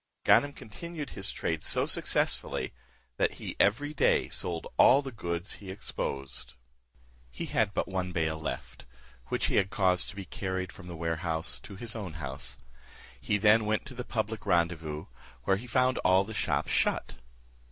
Ganem 0.23 0.53
continued 0.53 1.11
his 1.11 1.29
trade 1.31 1.63
so 1.63 1.85
successfully, 1.85 2.73
that 3.17 3.33
he 3.33 3.55
every 3.59 3.93
day 3.93 4.29
sold 4.29 4.65
all 4.75 5.03
the 5.03 5.11
goods 5.11 5.51
he 5.57 5.69
exposed. 5.69 6.55
He 7.29 7.45
had 7.45 7.75
but 7.75 7.87
one 7.87 8.11
bale 8.11 8.39
left, 8.39 8.87
which 9.27 9.45
he 9.45 9.57
had 9.57 9.69
caused 9.69 10.09
to 10.09 10.15
be 10.15 10.25
carried 10.25 10.71
from 10.71 10.87
the 10.87 10.97
warehouse 10.97 11.59
to 11.59 11.75
his 11.75 11.95
own 11.95 12.13
house; 12.13 12.57
he 13.19 13.37
then 13.37 13.65
went 13.67 13.85
to 13.85 13.93
the 13.93 14.03
public 14.03 14.43
rendezvous, 14.47 15.05
where 15.43 15.57
he 15.57 15.67
found 15.67 15.99
all 15.99 16.23
the 16.23 16.33
shops 16.33 16.71
shut. 16.71 17.17